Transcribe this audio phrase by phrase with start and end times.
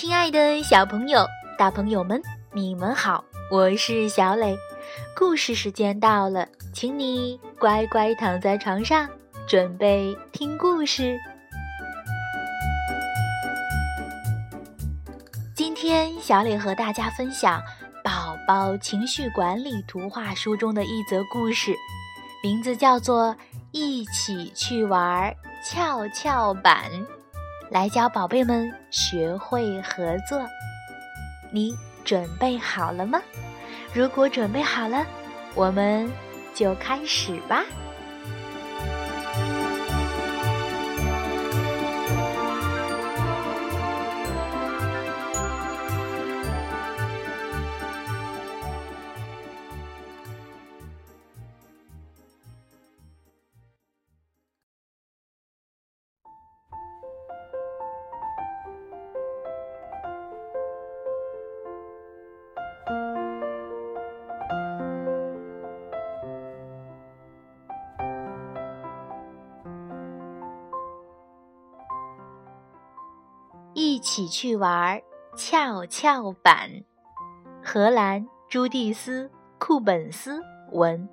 [0.00, 1.26] 亲爱的小朋友、
[1.58, 2.22] 大朋友们，
[2.52, 4.56] 你们好，我是小磊。
[5.16, 9.08] 故事时间到了，请你乖乖躺在床上，
[9.48, 11.18] 准备听故事。
[15.52, 17.60] 今天，小磊和大家分享
[18.04, 21.74] 《宝宝情绪管理图画书》中的一则故事，
[22.40, 23.34] 名字叫做
[23.72, 25.34] 《一起去玩
[25.64, 26.84] 跷跷板》。
[27.70, 30.40] 来教宝贝们学会合作，
[31.50, 33.20] 你准备好了吗？
[33.92, 35.06] 如果准备好了，
[35.54, 36.10] 我们
[36.54, 37.62] 就开始吧。
[73.98, 75.02] 一起去玩
[75.34, 76.70] 跷跷板。
[77.64, 79.24] 荷兰朱蒂斯·
[79.58, 80.40] 库本斯
[80.70, 81.08] 文，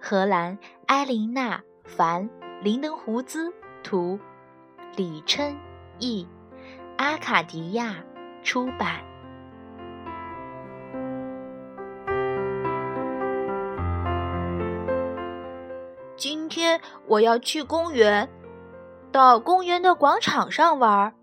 [0.00, 2.30] 荷兰埃琳娜·凡·
[2.62, 4.18] 林登胡兹图，
[4.96, 5.54] 李琛
[5.98, 6.26] 译，
[6.96, 7.96] 阿卡迪亚
[8.42, 9.04] 出版。
[16.16, 18.26] 今天我要去公园，
[19.12, 21.14] 到公园的广场上玩。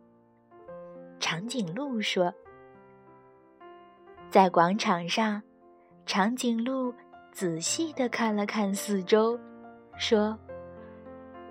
[1.20, 2.34] 长颈鹿说
[4.30, 5.42] ：“在广场上，
[6.06, 6.94] 长颈鹿
[7.32, 9.38] 仔细的看了看四周，
[9.98, 10.38] 说：‘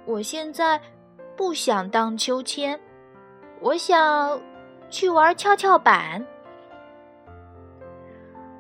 [0.07, 0.81] 我现在
[1.37, 2.81] 不想荡秋千，
[3.61, 4.41] 我想
[4.89, 6.25] 去玩跷跷板。’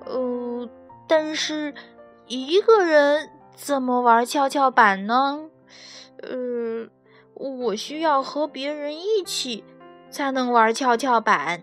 [0.05, 0.69] 呃，
[1.07, 1.73] 但是
[2.27, 5.49] 一个人怎么玩跷跷板呢？
[6.23, 6.89] 呃，
[7.35, 9.63] 我需要和别人一起。”
[10.11, 11.63] 才能玩跷跷板。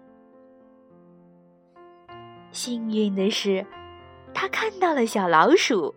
[2.51, 3.65] 幸运的是，
[4.33, 5.93] 他看到了小老鼠。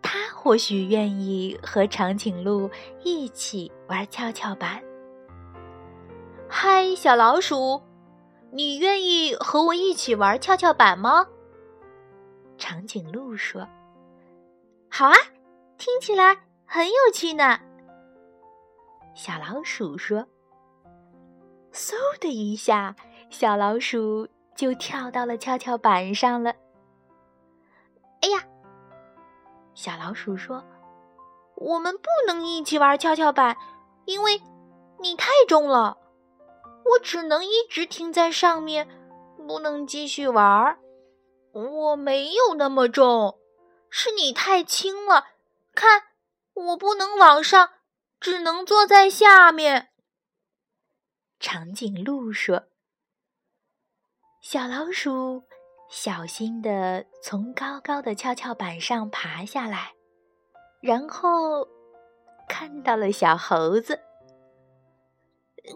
[0.00, 2.70] 他或许愿意和长颈鹿
[3.02, 4.82] 一起玩跷跷板。
[6.48, 7.82] 嗨，小老鼠，
[8.52, 11.26] 你愿意和我一起玩跷跷板吗？
[12.58, 13.66] 长颈鹿说
[14.90, 15.14] ：“好啊，
[15.78, 16.36] 听起来
[16.66, 17.58] 很有趣呢。”
[19.16, 20.24] 小老鼠说。
[21.72, 22.94] 嗖的一下，
[23.30, 26.54] 小老鼠就跳到了跷跷板上了。
[28.20, 28.44] 哎呀，
[29.74, 30.62] 小老鼠说
[31.56, 33.56] ：“我们不能一起玩跷跷板，
[34.04, 34.40] 因为
[35.00, 35.96] 你太重了，
[36.84, 38.86] 我只能一直停在上面，
[39.48, 40.78] 不能继续玩。
[41.52, 43.38] 我没有那么重，
[43.90, 45.26] 是你太轻了。
[45.74, 46.02] 看，
[46.54, 47.70] 我不能往上，
[48.20, 49.88] 只能坐在下面。”
[51.42, 52.62] 长颈鹿说
[54.40, 55.42] ：“小老鼠
[55.90, 59.92] 小心地从高高的跷跷板上爬下来，
[60.80, 61.66] 然后
[62.48, 63.98] 看到了小猴子。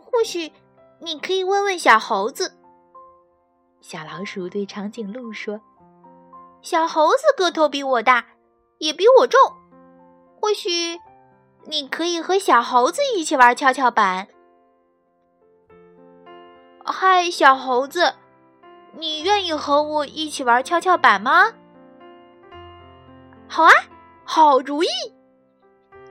[0.01, 0.53] 或许
[1.01, 2.57] 你可以问问小猴子。”
[3.83, 5.61] 小老鼠对长颈鹿说
[6.63, 8.25] ：“小猴子个头比我大，
[8.79, 9.41] 也比我重。
[10.41, 11.01] 或许
[11.65, 14.29] 你可以和小猴子一起玩跷跷板。”
[16.89, 18.15] 嗨，小猴子，
[18.93, 21.53] 你愿意和我一起玩跷跷板吗？
[23.49, 23.71] 好啊，
[24.25, 24.89] 好主意。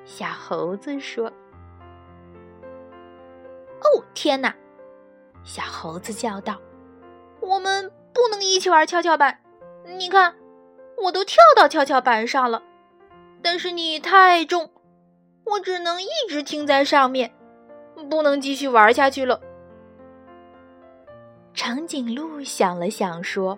[0.03, 1.31] 小猴子说
[3.79, 4.53] ：“哦，天哪！”
[5.45, 6.59] 小猴子叫道
[7.39, 9.39] ：“我们不能一起玩跷跷板。
[9.85, 10.35] 你看，
[10.97, 12.61] 我都跳到跷跷板上了，
[13.41, 14.69] 但是你太重，
[15.45, 17.33] 我只能一直停在上面，
[18.09, 19.39] 不能继续玩下去了。”
[21.65, 23.57] 长颈鹿想了想，说：“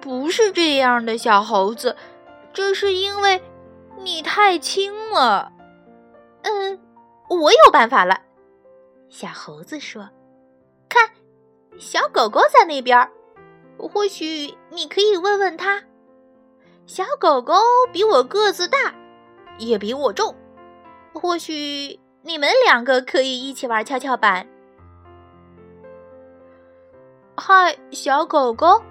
[0.00, 1.96] 不是这样的，小猴子，
[2.52, 3.42] 这是因为
[3.96, 5.50] 你太轻了。”
[6.42, 6.78] 嗯，
[7.28, 8.20] 我有办法了。
[9.08, 10.08] 小猴子说
[10.88, 11.10] ：“看，
[11.78, 13.10] 小狗狗在那边，
[13.76, 15.82] 或许你可以问问他。
[16.86, 17.54] 小狗狗
[17.92, 18.94] 比我个子大，
[19.58, 20.32] 也比我重，
[21.12, 24.46] 或许你们两个可以一起玩跷跷板。”
[27.40, 28.82] 嗨，小狗狗，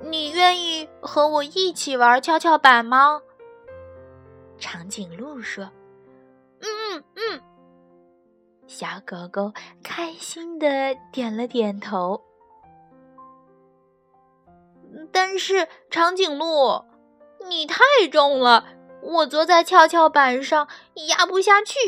[0.00, 3.20] 你愿意和我一起玩跷跷板吗？
[4.58, 5.70] 长颈鹿说
[6.60, 7.42] ：“嗯嗯嗯。”
[8.66, 9.52] 小狗狗
[9.84, 12.22] 开心的点了点头。
[15.12, 16.82] 但是长颈鹿，
[17.46, 18.64] 你太重了，
[19.02, 20.66] 我坐在跷跷板上
[21.08, 21.78] 压不下去。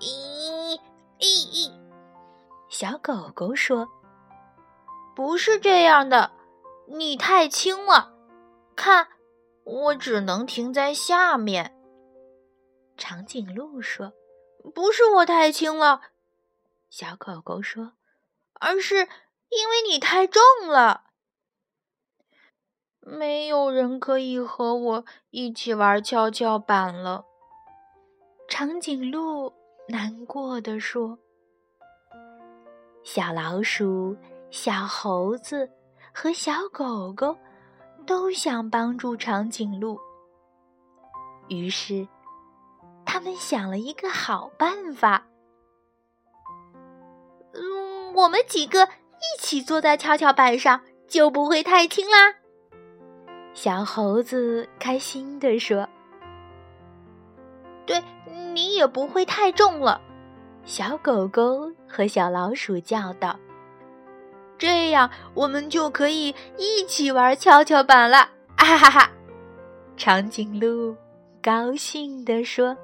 [0.00, 0.76] 咦
[1.20, 1.72] 咦咦！
[2.68, 3.86] 小狗狗说
[5.16, 6.30] ：“不是这样的，
[6.86, 8.12] 你太轻了，
[8.76, 9.08] 看，
[9.64, 11.74] 我只能停在下面。”
[12.98, 14.12] 长颈鹿说
[14.74, 16.02] ：“不是我太轻了。”
[16.90, 17.92] 小狗狗说
[18.60, 18.94] ：“而是
[19.48, 21.04] 因为你太重了。”
[23.00, 27.24] 没有人可以和我一起玩跷跷板了。
[28.48, 29.52] 长颈鹿
[29.88, 31.18] 难过的说
[33.02, 34.16] ：“小老鼠、
[34.50, 35.70] 小猴子
[36.12, 37.36] 和小狗狗
[38.06, 39.98] 都想帮助长颈鹿，
[41.48, 42.06] 于是
[43.04, 45.26] 他们想了一个好办法。
[47.52, 52.34] 嗯，我们几个一起坐在跷跷板上，就不会太轻啦。”
[53.52, 55.88] 小猴子开心地说
[57.86, 58.02] ：“对
[58.52, 60.00] 你也不会太重了。”
[60.64, 63.38] 小狗狗和小老鼠叫道
[64.58, 69.10] ：“这样我们就可以一起玩跷跷板了！”哈哈哈！
[69.96, 70.96] 长颈鹿
[71.42, 72.76] 高兴地说。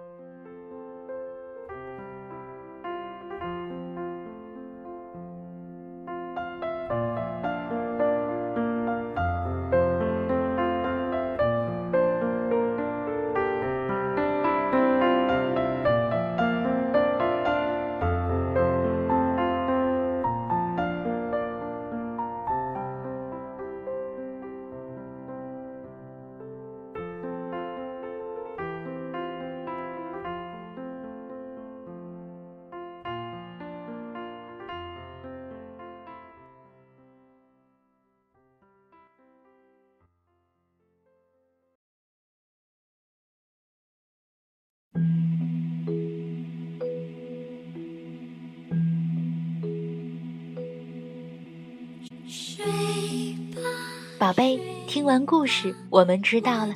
[54.22, 56.72] 宝贝，听完故事，我们知道了，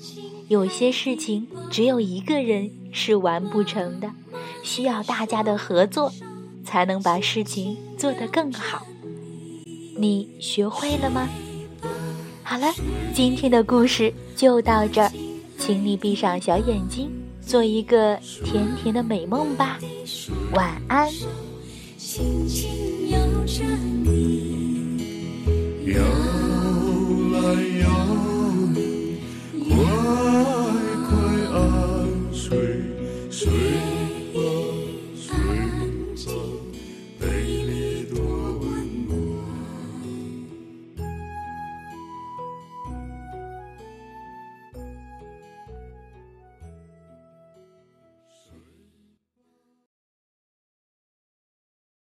[0.48, 4.10] 有些事情只有一个人是完不成的，
[4.64, 6.12] 需要大家的合作，
[6.64, 8.84] 才能把事情做得更好。
[9.96, 11.28] 你学会了吗？
[12.42, 12.66] 好了，
[13.14, 15.12] 今天的故事就到这儿，
[15.56, 17.08] 请你闭上小眼睛，
[17.40, 19.78] 做一个甜甜的美梦吧，
[20.52, 21.08] 晚安。
[21.96, 23.62] 轻轻摇着
[24.02, 24.75] 你
[27.56, 27.88] 太阳，
[29.66, 29.72] 快
[31.08, 31.08] 快
[31.54, 31.58] 安
[32.30, 32.50] 睡，
[33.30, 33.48] 睡
[34.34, 34.36] 吧，
[35.16, 35.32] 睡
[36.26, 37.55] 吧。